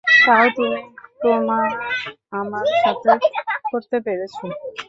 [0.25, 0.79] তাও তুমি
[1.21, 1.67] তোমার
[2.31, 3.11] আমার সাথে
[3.71, 4.43] করতে পেরেছো।